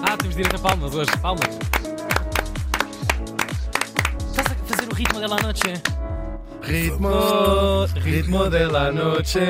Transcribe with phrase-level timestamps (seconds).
[0.00, 1.10] Ah, temos direito a palmas hoje.
[1.20, 1.58] Palmas.
[4.30, 5.82] Estás a fazer o ritmo da noite?
[6.62, 9.40] Ritmo, ritmo de la noche.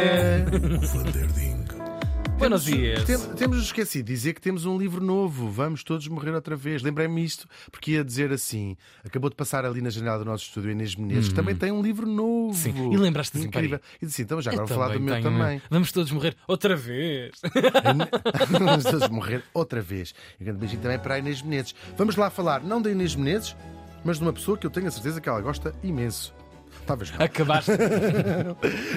[2.38, 3.02] Buenos dias.
[3.04, 5.50] Tem- temos esquecido de dizer que temos um livro novo.
[5.50, 6.82] Vamos todos morrer outra vez.
[6.82, 10.70] Lembrei-me isto porque ia dizer assim: acabou de passar ali na janela do nosso estúdio
[10.70, 12.48] Inês Menezes, que também tem um livro novo.
[12.48, 12.52] Uhum.
[12.54, 12.92] Sim.
[12.92, 13.80] E lembraste assim, Incrível.
[14.00, 15.60] E disse: então, já agora vou falar do meu tenho, também.
[15.68, 17.32] Vamos todos morrer outra vez.
[18.58, 20.14] Vamos todos morrer outra vez.
[20.38, 21.74] E um grande beijinho também para a Inês Menezes.
[21.96, 23.56] Vamos lá falar, não da Inês Menezes,
[24.04, 26.32] mas de uma pessoa que eu tenho a certeza que ela gosta imenso.
[26.88, 27.20] Talvez não.
[27.24, 27.70] Acabaste.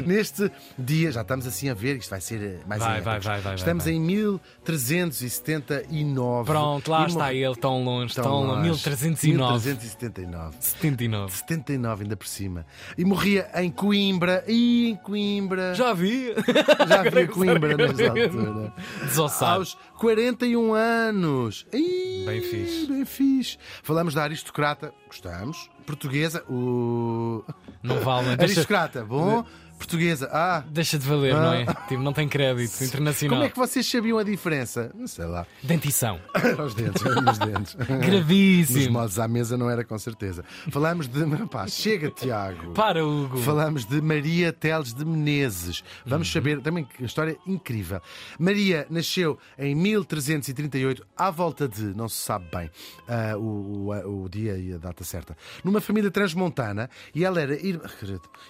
[0.07, 0.49] Neste
[0.79, 3.41] dia, já estamos assim a ver, isto vai ser eh, mais Vai, em vai, vai,
[3.41, 3.93] vai, Estamos vai.
[3.93, 6.45] em 1379.
[6.45, 8.69] Pronto, lá E está ele, tão longe, Tão tão longe.
[8.69, 8.89] longe.
[8.89, 9.69] 1309.
[9.69, 10.55] 1379.
[10.59, 11.33] 79.
[11.35, 12.65] 79 ainda por cima.
[12.97, 14.43] E morria em Coimbra.
[14.47, 15.75] E em Coimbra.
[15.75, 16.33] Já vi.
[16.87, 18.73] Já havia Coimbra nesta altura.
[19.03, 19.59] Desossado.
[19.59, 21.65] Aos 41 anos.
[21.73, 22.85] Ih, Bem fixe.
[22.87, 23.57] Bem fixe.
[23.83, 24.93] Falamos da aristocrata.
[25.07, 25.69] Gostamos.
[25.85, 26.43] Portuguesa.
[26.49, 27.43] O...
[27.83, 29.03] Não vale, deixa, Aristocrata.
[29.03, 29.45] Bom.
[29.85, 30.29] Portuguesa.
[30.31, 30.63] Ah.
[30.69, 31.65] deixa de valer, não é?
[31.87, 33.35] Tipo, não tem crédito internacional.
[33.37, 34.91] Como é que vocês sabiam a diferença?
[34.95, 35.45] Não sei lá.
[35.63, 36.19] Dentição.
[36.65, 37.75] Os dentes, os dentes.
[37.75, 38.93] Nos Gravíssimo.
[38.93, 40.43] modos à mesa não era com certeza.
[40.69, 41.21] Falamos de.
[41.51, 42.73] Pá, chega, Tiago.
[42.73, 43.37] Para, Hugo.
[43.37, 45.83] Falamos de Maria Teles de Menezes.
[46.05, 46.33] Vamos Uhum.
[46.33, 47.99] saber também que história incrível.
[48.39, 52.69] Maria nasceu em 1338, à volta de, não se sabe bem
[53.07, 57.53] ah, o, o- o dia e a data certa, numa família transmontana e ela era
[57.55, 57.83] irmã.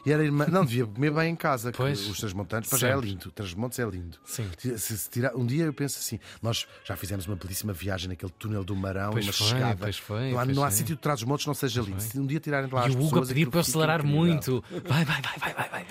[0.06, 0.46] E era irmã.
[0.52, 1.72] Não devia comer bem em casa.
[1.72, 2.08] Pois.
[2.08, 3.32] Os transmontanos, para já é lindo.
[3.32, 4.18] Transmontes é lindo.
[4.26, 4.50] Sim.
[4.58, 8.32] Se, se tirar, um dia eu penso assim: nós já fizemos uma belíssima viagem naquele
[8.38, 9.78] túnel do Marão, Pois uma foi, chegada.
[9.80, 12.02] pois foi, não há, não há sítio de trás dos montes não seja lindo.
[12.02, 13.58] Se um dia tirarem de lá as E o Hugo a pessoas, pedir aquilo para
[13.58, 14.64] eu acelerar muito.
[14.86, 15.86] Vai, vai, vai, vai, vai, vai.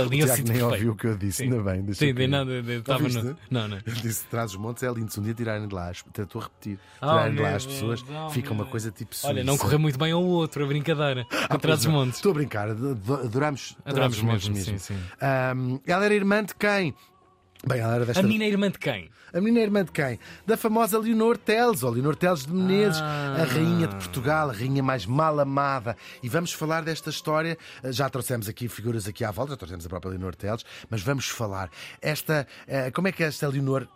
[0.00, 1.44] Ali O eu Tiago sinto nem ouviu o que eu disse, Sim.
[1.52, 1.82] ainda bem.
[1.82, 2.52] deixa Sim, nem nada.
[2.60, 3.36] Estava no.
[3.50, 3.76] Não, não.
[3.86, 5.12] Ele disse: traz os montes é lindo.
[5.12, 8.04] Se um dia tirarem de lá, estou a repetir, Oh, tirarem de lá as pessoas,
[8.32, 9.64] fica uma coisa tipo Olha, não Suíça.
[9.64, 11.26] correu muito bem ao outro, a brincadeira.
[11.48, 11.92] Atrás dos Pois não.
[11.92, 12.16] montes.
[12.16, 14.78] Estou a brincar, ad- ad- adoramos, Adoramos os montes mesmo, mesmo.
[14.78, 15.00] sim, sim.
[15.20, 16.94] Ahm, ela era irmã de quem?
[17.66, 18.20] Bem, desta.
[18.20, 19.10] A menina é irmã de quem?
[19.32, 20.18] A menina é irmã de quem?
[20.46, 23.36] Da famosa Leonor Teles, ou Leonor Teles de Menezes, Ah.
[23.42, 25.96] a rainha de Portugal, a rainha mais mal amada.
[26.22, 27.58] E vamos falar desta história.
[27.84, 31.28] Já trouxemos aqui figuras aqui à volta, já trouxemos a própria Leonor Teles, mas vamos
[31.28, 31.68] falar.
[32.00, 33.86] Esta, eh, como é que esta Leonor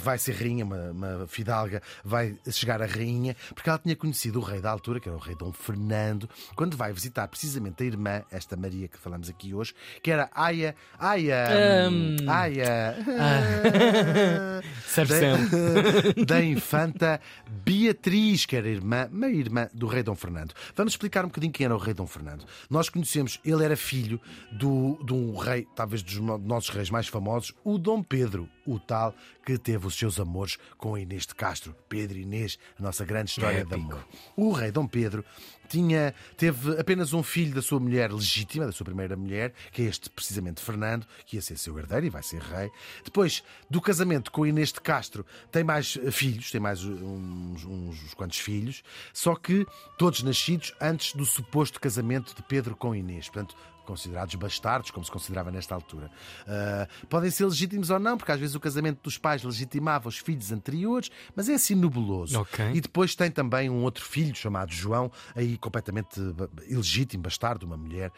[0.00, 4.42] vai ser rainha, uma, uma fidalga, vai chegar a rainha, porque ela tinha conhecido o
[4.42, 8.22] rei da altura, que era o rei Dom Fernando, quando vai visitar precisamente a irmã,
[8.30, 10.74] esta Maria que falamos aqui hoje, que era Aya.
[10.98, 11.48] Aya.
[11.90, 12.16] Hum.
[12.28, 12.96] Aya.
[14.86, 17.20] Serve da, da infanta
[17.64, 20.52] Beatriz, que era irmã, meia-irmã do rei Dom Fernando.
[20.74, 22.44] Vamos explicar um bocadinho quem era o rei Dom Fernando.
[22.68, 24.20] Nós conhecemos, ele era filho
[24.52, 28.78] do, de um rei, talvez dos no- nossos reis mais famosos, o Dom Pedro, o
[28.78, 29.14] tal
[29.44, 31.74] que teve os seus amores com Inês de Castro.
[31.88, 33.92] Pedro e Inês, a nossa grande história de Épico.
[33.92, 34.08] amor.
[34.36, 35.24] O rei Dom Pedro
[35.68, 39.86] tinha, teve apenas um filho da sua mulher legítima, da sua primeira mulher, que é
[39.86, 42.70] este precisamente Fernando, que ia ser seu herdeiro e vai ser rei.
[43.02, 48.02] Depois do casamento com Inês de Castro, tem mais eh, filhos, tem mais uns, uns,
[48.04, 48.82] uns quantos filhos,
[49.14, 53.30] só que todos nascidos antes do suposto casamento de Pedro com Inês.
[53.30, 56.10] Portanto, considerados bastardos, como se considerava nesta altura.
[56.46, 60.18] Ah, podem ser legítimos ou não, porque às vezes o casamento dos pais legitimava os
[60.18, 62.40] filhos anteriores, mas é assim nebuloso.
[62.40, 62.72] Ok.
[62.74, 66.20] E depois tem também um outro filho chamado João, aí completamente
[66.68, 68.10] ilegítimo, bastardo, uma mulher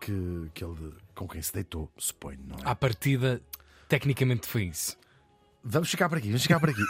[0.00, 2.70] que, que ele, com quem se deitou, suponho, não é?
[2.70, 3.40] À partida,
[3.88, 4.96] tecnicamente foi isso.
[5.62, 6.80] Vamos ficar por aqui, vamos ficar por aqui.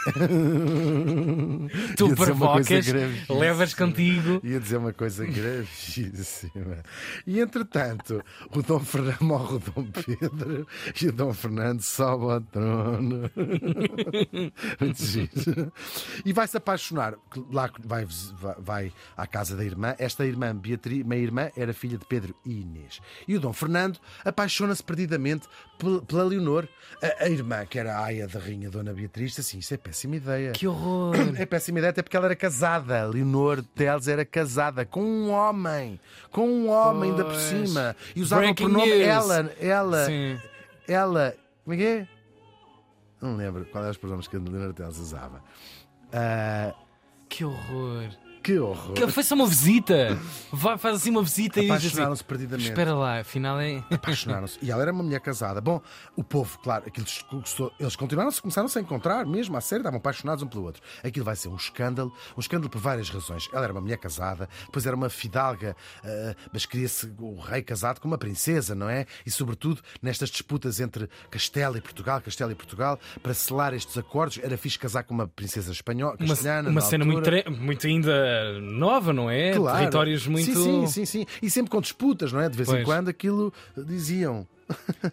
[1.97, 2.85] Tu provocas,
[3.29, 4.39] levas contigo.
[4.43, 6.81] Ia dizer uma coisa gravíssima.
[7.27, 8.23] E entretanto,
[8.55, 10.67] o Dom Fernando morre o Dom Pedro
[11.01, 13.29] e o Dom Fernando sobe ao trono.
[14.79, 15.71] Muito giro.
[16.25, 17.15] E vai se apaixonar.
[17.51, 18.07] Lá vai,
[18.57, 19.95] vai, à casa da irmã.
[19.99, 22.99] Esta irmã, Beatriz, minha irmã, era filha de Pedro e Inês.
[23.27, 26.67] E o Dom Fernando apaixona-se perdidamente pel- pela Leonor,
[27.01, 29.37] a, a irmã, que era a aia da rainha Dona Beatriz.
[29.39, 30.51] Assim, isso é péssima ideia.
[30.51, 31.15] Que horror.
[31.37, 33.05] É péssima ideia, até porque ela era casada.
[33.07, 35.99] Leonor Teles era casada com um homem.
[36.31, 37.95] Com um homem ainda por cima.
[38.15, 39.07] E usava Breaking o pronome news.
[39.07, 39.51] ela.
[39.59, 40.05] Ela.
[40.05, 40.39] Sim.
[40.87, 41.35] Ela.
[41.63, 42.07] Como é que é?
[43.21, 45.41] Não lembro qual eram os pronomes que a Leonor Teles usava.
[46.13, 46.73] Ah,
[47.29, 48.09] Que horror.
[48.43, 48.93] Que horror.
[48.93, 50.17] Que Foi só uma visita.
[50.51, 51.69] Vai, faz assim uma visita e assim.
[51.87, 52.69] Apaixonaram-se perdidamente.
[52.69, 53.83] Espera lá, afinal é.
[53.91, 54.57] Apaixonaram-se.
[54.61, 55.61] E ela era uma mulher casada.
[55.61, 55.81] Bom,
[56.15, 60.43] o povo, claro, aquilo discursou- eles continuaram começaram-se a encontrar mesmo, à sério, estavam apaixonados
[60.43, 60.81] um pelo outro.
[61.03, 63.47] Aquilo vai ser um escândalo, um escândalo por várias razões.
[63.53, 67.99] Ela era uma mulher casada, depois era uma fidalga, ah, mas queria-se o rei casado
[67.99, 69.05] com uma princesa, não é?
[69.25, 74.39] E sobretudo nestas disputas entre Castela e Portugal, Castela e Portugal, para selar estes acordos,
[74.41, 76.69] era fixe casar com uma princesa espanhola, Uma, castelhana.
[76.69, 77.43] uma na cena muito, altura.
[77.43, 78.30] tre- muito ainda
[78.61, 79.51] nova, não é?
[79.53, 79.77] Claro.
[79.79, 80.53] Territórios muito.
[80.53, 81.25] Sim, sim, sim, sim.
[81.41, 82.49] E sempre com disputas, não é?
[82.49, 82.85] De vez em Pois.
[82.85, 84.47] quando aquilo diziam.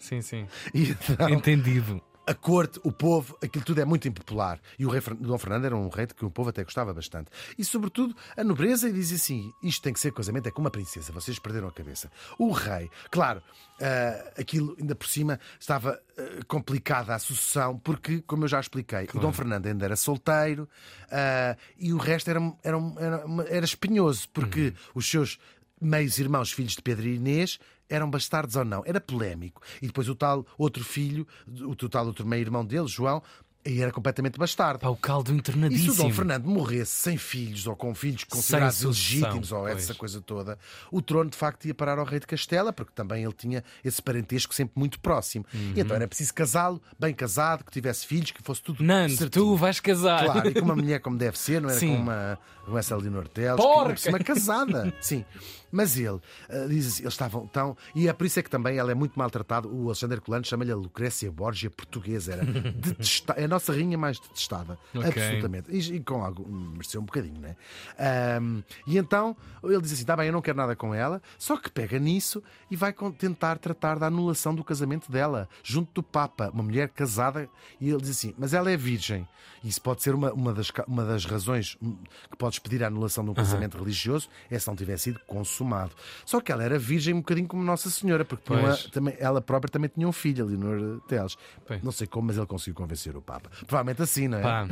[0.00, 0.47] sim, sim.
[0.75, 2.00] Então, Entendido.
[2.29, 4.61] A corte, o povo, aquilo tudo é muito impopular.
[4.79, 7.31] E o rei Dom Fernando era um rei de que o povo até gostava bastante.
[7.57, 10.71] E, sobretudo, a nobreza e diz assim: isto tem que ser casamento, é com uma
[10.71, 12.13] princesa, vocês perderam a cabeça.
[12.39, 13.43] O rei, claro,
[13.81, 19.09] ah, aquilo ainda por cima estava ah, complicada a sucessão, porque, como eu já expliquei,
[19.15, 20.69] o Dom Fernando ainda era solteiro
[21.11, 25.39] ah, e o resto era, era, era, era espinhoso, porque os seus
[25.81, 28.82] meios irmãos, filhos de Pedro e Inês, eram bastardos ou não.
[28.87, 29.62] Era polémico.
[29.81, 31.26] E depois o tal outro filho,
[31.62, 33.23] o tal outro meio-irmão dele, João,
[33.69, 34.81] aí era completamente bastardo.
[34.81, 35.94] Pá, o caldo E se o internadíssimo.
[35.94, 39.76] Dom Fernando morresse sem filhos ou com filhos considerados sucessão, ilegítimos ou pois.
[39.76, 40.59] essa coisa toda,
[40.91, 44.00] o trono de facto ia parar ao rei de Castela, porque também ele tinha esse
[44.03, 45.44] parentesco sempre muito próximo.
[45.53, 45.73] Uhum.
[45.76, 49.44] E então era preciso casá-lo, bem casado, que tivesse filhos, que fosse tudo Nando, certinho.
[49.44, 50.25] tu vais casar.
[50.25, 51.97] Claro, e com uma mulher como deve ser, não era Sim.
[51.97, 53.61] com uma, com essa Leonor Teles,
[53.94, 54.93] que cima casada.
[55.00, 55.25] Sim.
[55.71, 56.19] Mas ele
[56.49, 57.76] ah, diz assim, eles estavam tão.
[57.94, 59.69] E é por isso é que também ela é muito maltratada.
[59.69, 62.32] O Alexandre Colano chama-lhe a Lucrécia Borgia portuguesa.
[62.32, 64.79] Era detesta- é nossa rainha mais detestada.
[64.95, 65.09] Ok.
[65.09, 65.71] Absolutamente.
[65.71, 66.47] E, e com algo.
[66.49, 67.57] mereceu um bocadinho, né?
[67.99, 71.57] Ahm, e então ele diz assim: está bem, eu não quero nada com ela, só
[71.57, 76.51] que pega nisso e vai tentar tratar da anulação do casamento dela, junto do Papa,
[76.53, 77.49] uma mulher casada.
[77.81, 79.27] E ele diz assim: mas ela é virgem.
[79.65, 81.97] Isso pode ser uma, uma, das, uma das razões hum,
[82.31, 85.91] que podes pedir a anulação de um casamento religioso, é se não tivesse sido consumado.
[86.25, 89.69] Só que ela era virgem um bocadinho como Nossa Senhora, porque uma- também, ela própria
[89.69, 91.37] também tinha um filho, Leonor Teles.
[91.83, 93.48] Não sei como, mas ele conseguiu convencer o Papa.
[93.67, 94.43] Provavelmente assim, não é?
[94.43, 94.69] Pá.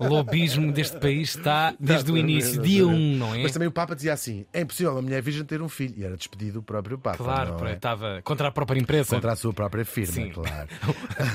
[0.00, 3.18] O lobismo deste país está desde o Exatamente, início, dia 1, exatamente.
[3.18, 3.42] não é?
[3.42, 5.94] Mas também o Papa dizia assim: é impossível uma mulher virgem ter um filho.
[5.96, 7.16] E era despedido o próprio Papa.
[7.18, 7.72] Claro, é?
[7.74, 9.14] estava contra a própria empresa.
[9.14, 10.30] Contra a sua própria firma, Sim.
[10.30, 10.68] claro.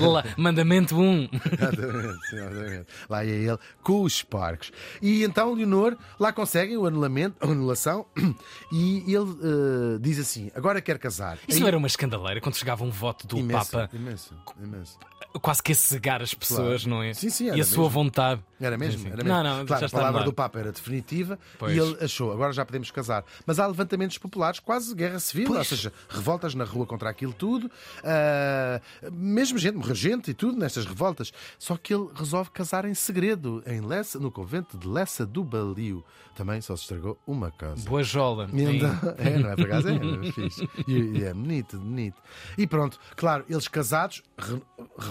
[0.00, 1.28] Lá, mandamento 1.
[1.32, 2.86] Exatamente, sim, exatamente.
[3.08, 4.70] Lá ia ele com os porcos.
[5.02, 8.06] E então Leonor lá conseguem o anulamento, a anulação
[8.72, 11.38] e ele eh, diz assim: agora quer casar.
[11.46, 14.98] Isso Aí- não era uma escandaleira quando chegava um voto do imenso, Papa, Imenso, imenso.
[15.42, 16.96] Quase que a cegar as pessoas, Claro.
[16.96, 17.12] não é?
[17.14, 17.88] Sim, sim, E a sua mesmo.
[17.90, 18.42] vontade.
[18.60, 19.06] Era mesmo?
[19.06, 19.28] Era mesmo.
[19.28, 21.76] Não, não, claro, a palavra do Papa era definitiva Pois.
[21.76, 23.24] e ele achou, agora já podemos casar.
[23.46, 27.70] Mas há levantamentos populares, quase guerra civil, ou seja, revoltas na rua contra aquilo tudo.
[28.02, 28.80] ah,
[29.12, 31.32] mesmo gente, morreu gente e tudo nestas revoltas.
[31.58, 36.04] Só que ele resolve casar em segredo, em Lessa, no convento de Lessa do Balio.
[36.34, 37.88] Também só se estragou uma casa.
[37.88, 38.48] Boa jola.
[38.52, 39.88] E então- é, não é por acaso?
[39.88, 39.94] É,
[40.28, 40.68] é fixe.
[40.86, 42.20] E, e é bonito, bonito.
[42.56, 44.62] E pronto, claro, eles casados re-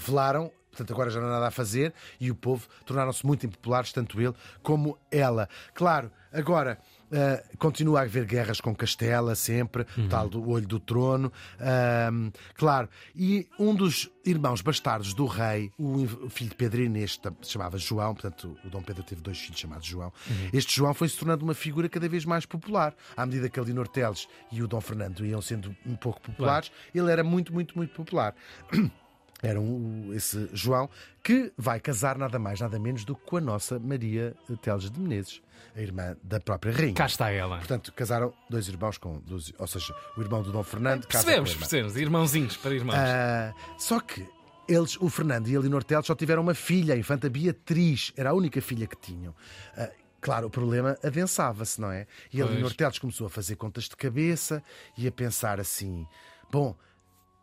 [0.08, 0.52] revelaram.
[0.72, 4.22] Portanto, agora já não há nada a fazer e o povo tornaram-se muito impopulares, tanto
[4.22, 5.50] ele como ela.
[5.74, 6.78] Claro, agora
[7.12, 11.32] ah, continua a haver guerras com Castela, sempre, o tal do olho do trono.
[11.60, 17.78] Ahm, claro, e um dos irmãos bastardos do rei, o filho de Pedro Inês, chamava
[17.78, 20.12] João, portanto, o Dom Pedro teve dois filhos chamados João.
[20.52, 22.94] Este João foi se tornando uma figura cada vez mais popular.
[23.16, 26.72] À medida que a Leonor Teles e o Dom Fernando iam sendo um pouco populares,
[26.94, 28.36] ele era muito, muito, muito popular.
[29.42, 30.90] Era um, esse João
[31.24, 35.00] que vai casar nada mais, nada menos do que com a nossa Maria Teles de
[35.00, 35.42] Menezes,
[35.76, 36.94] a irmã da própria rainha.
[36.94, 37.58] Cá está ela.
[37.58, 39.20] Portanto, casaram dois irmãos com.
[39.20, 41.96] Dois, ou seja, o irmão do Dom Fernando a Percebemos, percebemos.
[41.96, 42.96] Irmãozinhos para irmãos.
[42.98, 44.28] Ah, só que
[44.68, 48.12] eles, o Fernando e a Leonor Teles, só tiveram uma filha, a infanta Beatriz.
[48.18, 49.36] Era a única filha que tinham.
[49.78, 52.08] Ah, claro, o problema adensava-se, não é?
[52.34, 52.56] E a Pois.
[52.56, 54.64] Leonor Teles começou a fazer contas de cabeça
[54.98, 56.08] e a pensar assim:
[56.52, 56.76] bom.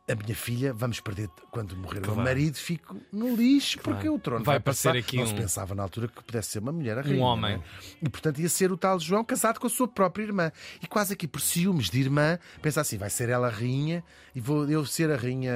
[0.06, 2.16] A minha filha, vamos perder quando morrer o Claro.
[2.16, 4.94] meu marido, fico no lixo, porque o trono Vai vai, passar.
[4.94, 7.56] aqui Não se um- pensava na altura que pudesse ser uma mulher a rainha, homem.
[7.56, 7.64] não é?
[8.02, 10.52] E portanto ia ser o tal João casado com a sua própria irmã.
[10.82, 14.40] E quase aqui por ciúmes de irmã, pensa assim: vai ser ela a rainha e
[14.42, 15.54] vou eu ser a rainha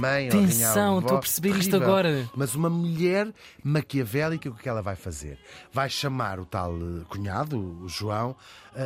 [0.00, 1.82] mãe ou a rainha Atenção, estou a perceber isto Terrível.
[1.82, 2.30] agora.
[2.34, 3.30] Mas uma mulher
[3.62, 5.38] maquiavélica, o que ela vai fazer?
[5.70, 8.34] Vai chamar o tal eh, cunhado, o João,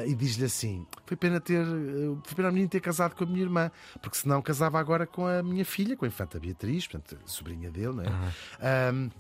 [0.07, 3.26] e diz-lhe assim: foi pena ter, eh, foi pena a menina ter casado com a
[3.26, 3.71] minha irmã,
[4.02, 7.92] porque senão casava agora com a minha filha, com a infanta Beatriz, portanto, sobrinha dele,
[7.92, 8.09] não é?
[8.90, 9.11] Ahm,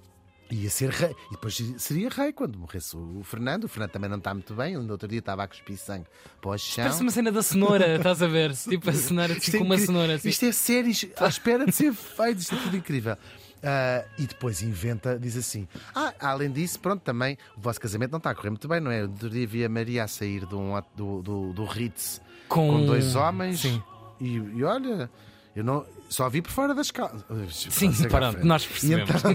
[0.50, 1.14] Ia ser rei.
[1.28, 3.64] E depois seria rei quando morresse o Fernando.
[3.64, 4.78] O Fernando também não está muito bem.
[4.78, 6.06] No outro dia estava a cuspir sangue
[6.40, 6.84] para o chão.
[6.84, 8.54] Parece uma cena da cenoura, estás a ver?
[8.54, 10.14] Tipo a cenoura, tipo é uma cenoura.
[10.14, 10.30] Assim.
[10.30, 12.38] Isto é séries à espera de ser feito.
[12.38, 13.16] Isto é tudo incrível.
[13.62, 18.18] Ah, e depois inventa, diz assim: Ah, além disso, pronto, também o vosso casamento não
[18.18, 19.02] está a correr muito bem, não é?
[19.02, 22.86] Outro dia vi a Maria a sair de um, do, do, do Ritz Com, com
[22.86, 23.82] dois homens Sim,
[24.20, 25.10] e, e olha,
[25.56, 27.22] eu não só vi por fora das calças.
[27.70, 29.10] sim pronto, nós E percebemos.
[29.10, 29.32] então,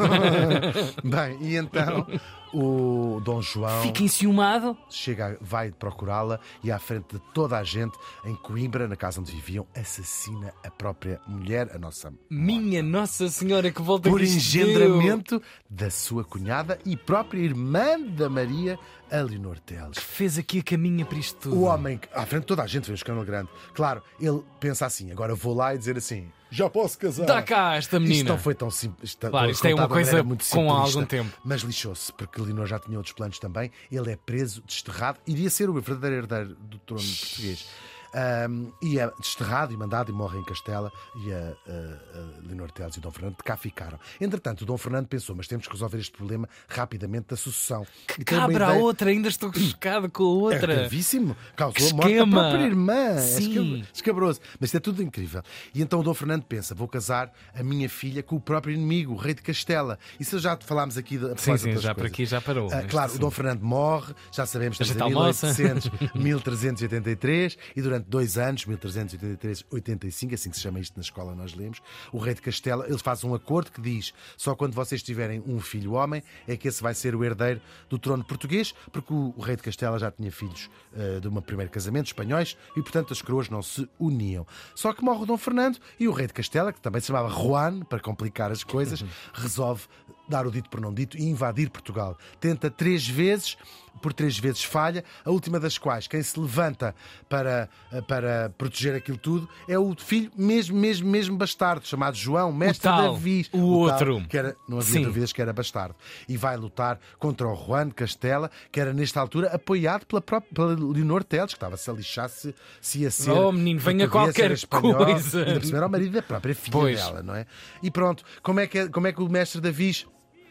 [1.10, 2.08] bem, e então
[2.54, 4.78] o Dom João Fica enciumado.
[4.90, 9.32] chega, vai procurá-la e à frente de toda a gente em Coimbra, na casa onde
[9.32, 14.52] viviam, assassina a própria mulher, a nossa Minha Nossa Senhora que volta por que isto
[14.58, 14.68] deu.
[14.68, 18.78] engendramento da sua cunhada e própria irmã da Maria,
[19.12, 19.98] a Leonor Teles.
[19.98, 21.56] Fez aqui a caminha para isto tudo.
[21.58, 23.50] O homem, que- à frente de toda a gente, vê um escândalo grande.
[23.74, 27.26] Claro, ele pensa assim: agora vou lá e dizer assim: já posso casar.
[27.26, 28.18] Dá cá esta menina.
[28.18, 29.18] Isto não foi tão simples.
[29.20, 31.36] Claro, isto é uma coisa muito com algum tempo.
[31.44, 33.72] Mas lixou-se, porque Leonor já tinha outros planos também.
[33.92, 37.68] Ele é preso, desterrado, iria ser o verdadeiro herdeiro do trono português.
[38.14, 40.92] Ahm, e é desterrado e mandado e morre em Castela
[41.26, 44.00] e a, a, a Leonor Teles e o Dom Fernando de cá ficaram.
[44.22, 47.86] Entretanto, o Dom Fernando pensou, mas temos que resolver este problema rapidamente da sucessão.
[48.20, 50.76] E tem uma Cabra a outra, ainda estou chocado com a é outra.
[50.76, 51.36] gravíssimo.
[51.56, 53.18] Causou Que a morte da própria irmã.
[53.20, 53.36] Sim.
[53.36, 54.40] É escab- escabroso.
[54.60, 55.42] Mas isto é tudo incrível.
[55.74, 59.14] E então o Dom Fernando pensa: vou casar a minha filha com o próprio inimigo,
[59.14, 59.98] o rei de Castela.
[60.20, 62.12] Isso já falámos aqui de, Sim, sim, já por coisas.
[62.14, 62.70] aqui já parou.
[62.72, 63.18] Ah, claro, sim.
[63.18, 65.48] o Dom Fernando morre, já sabemos, estamos em almoça.
[65.48, 71.36] 1800, 1383, e durante dois anos, 1383, 85, assim que se chama isto na escola,
[71.36, 71.82] nós lemos,
[72.12, 75.60] o rei de Castela, ele faz um acordo que diz: só quando vocês tiverem um
[75.60, 79.56] filho homem é que esse vai ser o herdeiro do trono português, porque o, rei
[79.56, 83.50] de Castela já tinha filhos ah, de um primeiro casamento, espanhóis, e portanto as coroas
[83.50, 84.46] não se uniam.
[84.76, 87.30] Só que morre o Dom Fernando e o rei de Castela, que também se chamava
[87.30, 89.88] Juan, para complicar as coisas, resolve
[90.28, 92.18] dar o dito por não dito e invadir Portugal.
[92.40, 93.58] Tenta três vezes,
[94.02, 96.96] por três vezes falha, a última das quais, quem se levanta
[97.30, 97.70] para,
[98.08, 103.14] para proteger aquilo tudo é o filho mesmo, mesmo, mesmo bastardo, chamado João, mestre tal,
[103.14, 103.48] da Viz.
[103.54, 104.26] o tal, outro.
[104.28, 105.04] que era, não havia Sim.
[105.04, 105.96] dúvidas que era bastardo.
[106.28, 110.74] E vai lutar contra o Juan Castela, que era nesta altura apoiado pela própria pela
[110.74, 113.32] Leonor Teles, que estava-se a lixar se, se ia ser.
[113.32, 114.96] Oh, menino, venha qualquer espanhol.
[114.96, 115.40] coisa.
[115.46, 116.98] Ainda por cima era o marido da própria filha Pois.
[116.98, 117.46] dela, não é?
[117.82, 120.06] E pronto, como é que, é- como é que o mestre Davis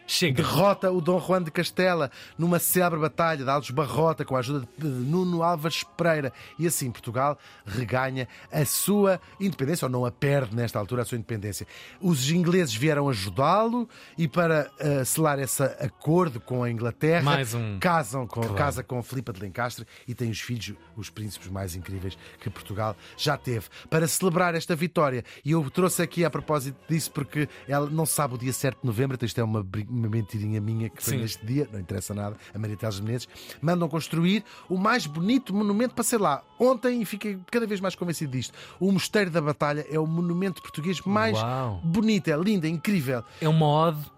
[0.07, 0.43] Chega.
[0.43, 4.67] derrota o Dom Juan de Castela numa célebre batalha de Alves Barrota com a ajuda
[4.79, 10.55] de Nuno Álvares Pereira e assim Portugal reganha a sua independência ou não a perde
[10.55, 11.67] nesta altura a sua independência.
[12.01, 17.79] Os ingleses vieram ajudá-lo e para eh, selar esse acordo com a Inglaterra Mais um.
[17.79, 22.17] casam com, casa com Filipa de Lencastre e tem os filhos, os príncipes mais incríveis
[22.41, 23.67] que Portugal já teve.
[23.89, 28.35] Para celebrar esta vitória, e eu trouxe aqui a propósito disso porque ela não sabe
[28.35, 31.21] o dia certo de novembro, então isto é uma, uma mentirinha minha que foi Sim.
[31.21, 33.29] neste dia, não interessa nada, a Maria Teles Menezes,
[33.61, 36.43] mandam construir o mais bonito monumento para ser lá.
[36.59, 40.63] Ontem, e fiquei cada vez mais convencido disto, o Mosteiro da Batalha é o monumento
[40.63, 41.81] português mais Uau.
[41.85, 43.23] bonito, é lindo, é incrível.
[43.41, 44.11] É uma ode.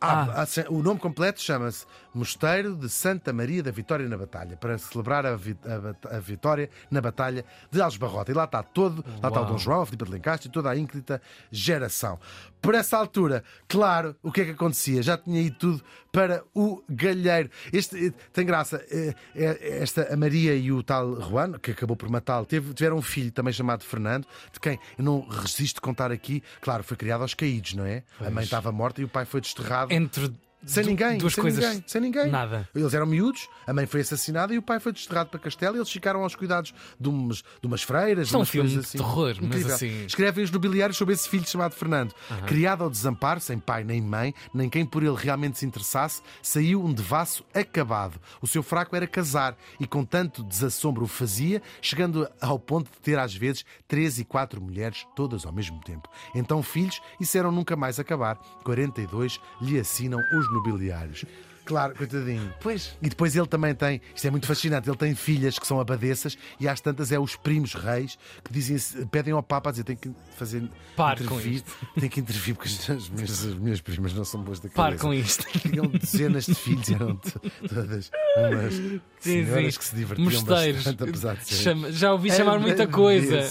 [0.00, 5.24] Ah, o nome completo chama-se Mosteiro de Santa Maria da Vitória na Batalha, para celebrar
[5.26, 8.30] a, vi- a a vitória na Batalha de Alves Barrota.
[8.30, 9.46] E lá está todo, lá está o Uau.
[9.46, 12.18] Dom João, a Filipe de Lencastre e toda a ínclita geração.
[12.60, 15.00] Por essa altura, claro, o que é que acontecia?
[15.02, 17.48] Já tinha ido tudo para o galheiro.
[17.72, 21.96] Este eh, tem graça, eh, eh, esta a Maria e o tal Juan, que acabou
[21.96, 26.42] por matá-lo, tiveram um filho também chamado Fernando, de quem eu não resisto contar aqui.
[26.60, 28.02] Claro, foi criado aos caídos, não é?
[28.20, 29.87] A mãe estava morta e o pai foi desterrado.
[29.90, 30.30] Entre
[30.66, 31.64] Sem du- ninguém, duas sem coisas.
[31.64, 32.30] ninguém, sem ninguém.
[32.30, 32.68] Nada.
[32.74, 35.78] Eles eram miúdos, a mãe foi assassinada e o pai foi desterrado para Castelo e
[35.78, 38.26] eles ficaram aos cuidados de, umas, de umas freiras.
[38.26, 38.98] Isto é um filme de assim.
[38.98, 39.74] terror, mas Incrível.
[39.74, 42.12] assim- Escrevem os nobiliários sobre esse filho chamado Fernando.
[42.46, 46.84] Criado ao desamparo, sem pai nem mãe, nem quem por ele realmente se interessasse, saiu
[46.84, 48.20] um devasso acabado.
[48.42, 52.98] O seu fraco era casar e com tanto desassombro o fazia, chegando ao ponto de
[52.98, 56.08] ter às vezes três e quatro mulheres, todas ao mesmo tempo.
[56.34, 58.36] Então filhos, isso eram nunca mais acabar.
[58.64, 61.24] 42 lhe assinam os nobiliários.
[61.68, 62.50] Claro, coitadinho.
[62.62, 62.96] Pois.
[63.02, 66.38] E depois ele também tem, isto é muito fascinante, ele tem filhas que são abadesas
[66.58, 69.94] e às tantas é os primos reis que dizem, pedem ao Papa a dizer tem
[69.94, 70.62] que fazer
[70.96, 71.70] com intervir, isto.
[72.00, 75.02] tem que intervir porque as minhas, as minhas primas não são boas da cabeça.
[75.02, 75.44] com isto.
[75.60, 79.78] Tinham dezenas de filhos, eram todas umas Sim, senhoras sim.
[79.78, 80.84] que se divertiam Mosteiros.
[80.84, 83.42] bastante, apesar de serem Já ouvi chamar muita coisa.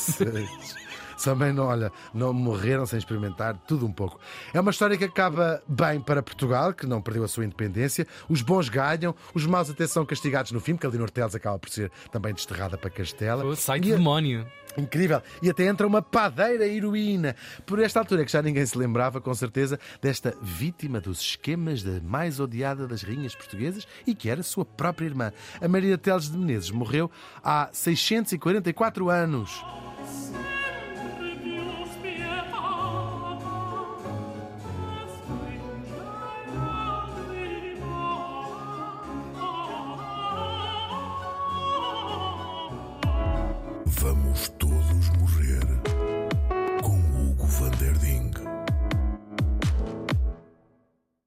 [1.23, 4.19] Também não, olha, não morreram sem experimentar tudo um pouco.
[4.53, 8.07] É uma história que acaba bem para Portugal, que não perdeu a sua independência.
[8.29, 11.57] Os bons ganham, os maus até são castigados no fim, porque a Leonor Teles acaba
[11.59, 13.43] por ser também desterrada para Castela.
[13.43, 14.45] Pô, Sai de demónio.
[14.77, 15.21] Incrível.
[15.41, 17.35] E até entra uma padeira heroína.
[17.65, 21.99] Por esta altura que já ninguém se lembrava, com certeza, desta vítima dos esquemas da
[22.01, 25.33] mais odiada das rainhas portuguesas e que era sua própria irmã.
[25.59, 27.09] A Maria Teles de Menezes morreu
[27.43, 29.63] há 644 anos.